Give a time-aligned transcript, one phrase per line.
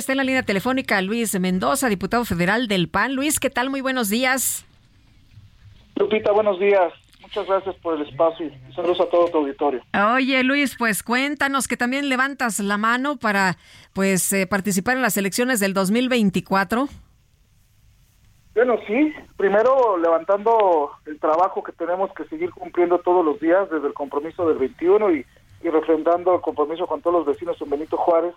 [0.00, 3.14] Está en la línea telefónica Luis Mendoza, diputado federal del PAN.
[3.14, 3.68] Luis, ¿qué tal?
[3.68, 4.64] Muy buenos días.
[5.94, 6.90] Lupita, buenos días.
[7.20, 9.82] Muchas gracias por el espacio y saludos a todo tu auditorio.
[10.14, 13.58] Oye, Luis, pues cuéntanos que también levantas la mano para
[13.92, 16.88] pues eh, participar en las elecciones del 2024.
[18.54, 23.88] Bueno, sí, primero levantando el trabajo que tenemos que seguir cumpliendo todos los días desde
[23.88, 25.26] el compromiso del 21 y,
[25.62, 28.32] y refrendando el compromiso con todos los vecinos en Benito Juárez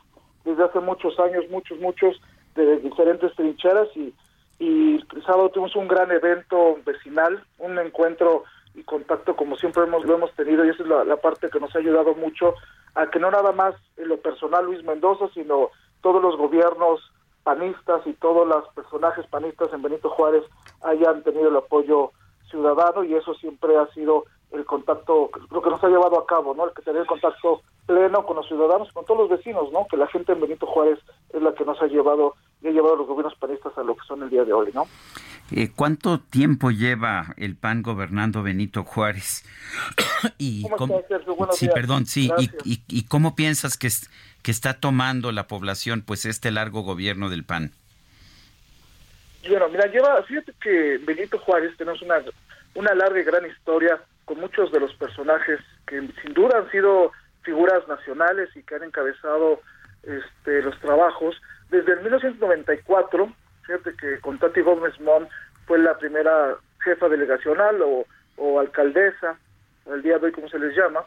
[0.45, 2.19] desde hace muchos años, muchos, muchos,
[2.55, 4.13] de diferentes trincheras y,
[4.59, 8.43] y sábado tuvimos un gran evento vecinal, un encuentro
[8.75, 11.59] y contacto como siempre hemos lo hemos tenido y esa es la, la, parte que
[11.59, 12.55] nos ha ayudado mucho
[12.95, 15.69] a que no nada más en lo personal Luis Mendoza, sino
[16.01, 17.01] todos los gobiernos
[17.43, 20.43] panistas y todos los personajes panistas en Benito Juárez
[20.81, 22.11] hayan tenido el apoyo
[22.49, 26.53] ciudadano y eso siempre ha sido el contacto, lo que nos ha llevado a cabo,
[26.53, 26.65] ¿no?
[26.65, 29.87] El que tener el contacto pleno con los ciudadanos, con todos los vecinos, ¿no?
[29.89, 30.99] Que la gente en Benito Juárez
[31.33, 33.95] es la que nos ha llevado y ha llevado a los gobiernos panistas a lo
[33.95, 34.87] que son el día de hoy, ¿no?
[35.51, 39.43] Eh, ¿Cuánto tiempo lleva el PAN gobernando Benito Juárez?
[40.37, 41.01] y ¿Cómo cómo,
[41.51, 41.73] sí, días.
[41.73, 42.31] perdón, sí.
[42.37, 44.09] Y, y, y, cómo piensas que, es,
[44.41, 47.71] que está tomando la población pues este largo gobierno del PAN?
[49.47, 52.15] Bueno, mira, lleva, fíjate que en Benito Juárez tenemos una,
[52.75, 57.11] una larga y gran historia con muchos de los personajes que sin duda han sido
[57.43, 59.61] figuras nacionales y que han encabezado
[60.03, 61.39] este, los trabajos.
[61.69, 63.33] Desde el 1994,
[63.65, 65.27] fíjate que con Tati Gómez Mon
[65.65, 68.05] fue la primera jefa delegacional o,
[68.59, 69.37] alcaldesa,
[69.89, 71.03] al día de hoy como se les llama,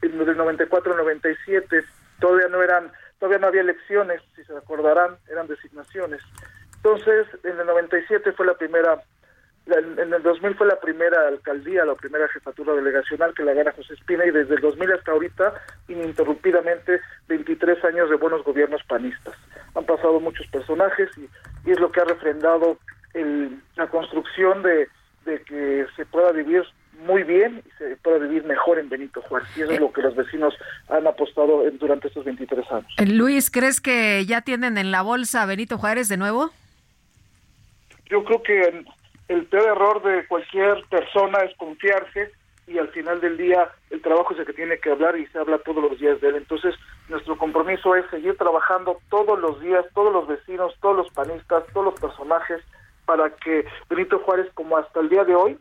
[0.00, 1.84] del 94 al 97
[2.18, 6.22] todavía no eran, todavía no había elecciones, si se acordarán, eran designaciones.
[6.76, 9.00] Entonces, en el 97 fue la primera,
[9.66, 13.94] en el 2000 fue la primera alcaldía, la primera jefatura delegacional que la gana José
[13.94, 15.54] Espina y desde el 2000 hasta ahorita,
[15.88, 19.34] ininterrumpidamente, 23 años de buenos gobiernos panistas.
[19.74, 21.28] Han pasado muchos personajes y,
[21.68, 22.78] y es lo que ha refrendado
[23.14, 24.88] el, la construcción de,
[25.24, 26.64] de que se pueda vivir
[27.06, 29.48] muy bien y se pueda vivir mejor en Benito Juárez.
[29.56, 30.54] Y eso es lo que los vecinos
[30.88, 32.92] han apostado en, durante estos 23 años.
[33.06, 36.50] Luis, ¿crees que ya tienen en la bolsa Benito Juárez de nuevo?
[38.06, 38.84] Yo creo que
[39.28, 42.32] el peor error de cualquier persona es confiarse
[42.66, 45.38] y al final del día el trabajo es el que tiene que hablar y se
[45.38, 46.36] habla todos los días de él.
[46.36, 46.74] Entonces,
[47.08, 51.86] nuestro compromiso es seguir trabajando todos los días, todos los vecinos, todos los panistas, todos
[51.86, 52.62] los personajes,
[53.04, 55.58] para que Benito Juárez, como hasta el día de hoy,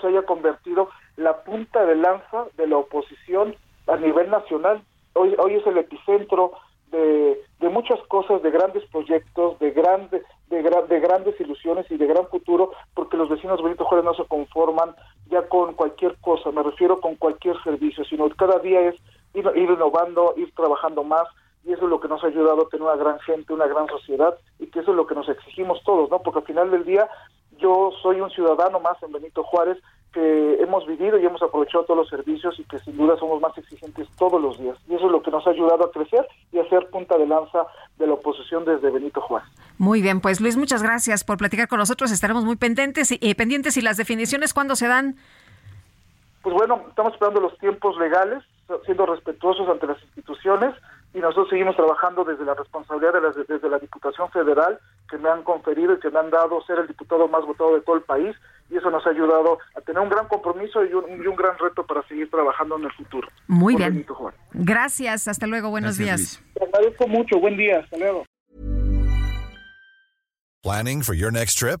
[0.00, 3.54] se haya convertido la punta de lanza de la oposición
[3.86, 4.82] a nivel nacional.
[5.14, 6.52] Hoy, hoy es el epicentro
[6.90, 11.96] de, de muchas cosas, de grandes proyectos, de grandes, de, gra de grandes ilusiones y
[11.96, 12.72] de gran futuro,
[13.18, 14.94] los vecinos Benito Juárez no se conforman
[15.26, 18.94] ya con cualquier cosa, me refiero con cualquier servicio, sino cada día es
[19.34, 21.28] ir, ir innovando, ir trabajando más,
[21.64, 23.86] y eso es lo que nos ha ayudado a tener una gran gente, una gran
[23.88, 26.20] sociedad, y que eso es lo que nos exigimos todos, ¿no?
[26.20, 27.08] Porque al final del día
[27.58, 29.78] yo soy un ciudadano más en Benito Juárez
[30.12, 33.56] que hemos vivido y hemos aprovechado todos los servicios y que sin duda somos más
[33.58, 34.76] exigentes todos los días.
[34.88, 37.26] Y eso es lo que nos ha ayudado a crecer y a ser punta de
[37.26, 37.66] lanza
[37.98, 39.48] de la oposición desde Benito Juárez.
[39.76, 42.10] Muy bien, pues Luis, muchas gracias por platicar con nosotros.
[42.10, 45.16] Estaremos muy pendientes y, eh, pendientes y las definiciones cuándo se dan.
[46.42, 48.42] Pues bueno, estamos esperando los tiempos legales,
[48.86, 50.74] siendo respetuosos ante las instituciones
[51.14, 54.78] y nosotros seguimos trabajando desde la responsabilidad de las, desde la Diputación Federal
[55.10, 57.80] que me han conferido y que me han dado ser el diputado más votado de
[57.80, 58.36] todo el país
[58.70, 61.56] y eso nos ha ayudado a tener un gran compromiso y un, y un gran
[61.58, 63.28] reto para seguir trabajando en el futuro.
[63.46, 64.06] Muy bien.
[64.52, 66.54] Gracias, hasta luego, buenos Gracias, días.
[66.54, 68.24] Te agradezco mucho, buen día, hasta luego.
[70.62, 71.80] Planning for your next trip?